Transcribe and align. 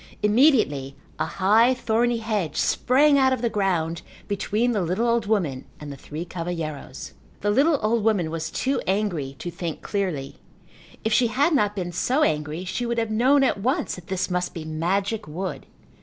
Immediately 0.23 0.95
a 1.19 1.27
high, 1.27 1.75
thorny 1.75 2.17
hedge 2.17 2.55
sprang 2.55 3.19
out 3.19 3.31
of 3.33 3.43
the 3.43 3.51
ground 3.51 4.01
between 4.27 4.71
the 4.71 4.81
little 4.81 5.07
old 5.07 5.27
woman 5.27 5.65
and 5.79 5.91
the 5.91 5.95
three 5.95 6.25
cavalheiros. 6.25 7.11
The 7.41 7.51
little 7.51 7.77
old 7.83 8.03
woman 8.03 8.31
was 8.31 8.49
too 8.49 8.81
angry 8.87 9.35
to 9.37 9.51
think 9.51 9.83
clearly. 9.83 10.37
If 11.03 11.13
she 11.13 11.27
had 11.27 11.53
not 11.53 11.75
been 11.75 11.91
so 11.91 12.23
angry 12.23 12.65
she 12.65 12.87
would 12.87 12.97
have 12.97 13.11
known 13.11 13.43
at 13.43 13.59
once 13.61 13.93
that 13.93 14.07
this 14.07 14.31
must 14.31 14.55
be 14.55 14.65
magic 14.65 15.27
wood. 15.27 15.67